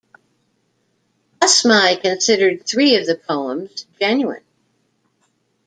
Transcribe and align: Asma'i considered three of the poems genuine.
Asma'i 1.41 2.01
considered 2.01 2.65
three 2.65 2.95
of 2.95 3.05
the 3.05 3.13
poems 3.13 3.85
genuine. 3.99 4.41